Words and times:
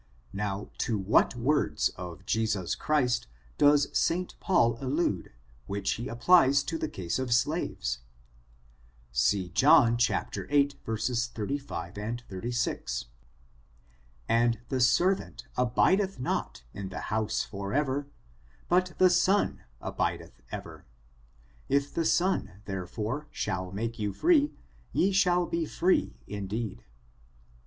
Now 0.33 0.71
to 0.79 0.97
what 0.97 1.35
words 1.35 1.89
of 1.89 2.25
Jesus 2.25 2.73
Christ 2.73 3.27
does 3.59 3.95
St. 3.95 4.33
Paul 4.39 4.83
allude, 4.83 5.31
which 5.67 5.91
he 5.91 6.07
applies 6.07 6.63
to 6.63 6.79
the 6.79 6.89
case 6.89 7.19
of 7.19 7.31
slaves? 7.31 7.99
See 9.11 9.49
John 9.49 9.97
viii, 9.97 10.69
36, 10.69 11.27
36. 11.27 13.05
''And 14.27 14.57
the 14.69 14.79
servant 14.79 15.43
abideth 15.55 16.19
not 16.19 16.63
in 16.73 16.89
the 16.89 17.01
house 17.13 17.43
for 17.43 17.71
ever, 17.71 18.07
but 18.67 18.95
the 18.97 19.11
son 19.11 19.61
abideth 19.79 20.41
ever. 20.51 20.83
If 21.69 21.93
the 21.93 22.05
son, 22.05 22.53
therefore, 22.65 23.27
shall 23.29 23.71
make 23.71 23.99
you 23.99 24.13
free, 24.13 24.51
ye 24.93 25.11
shall 25.11 25.45
be 25.45 25.67
free 25.67 26.17
indeed." 26.25 26.85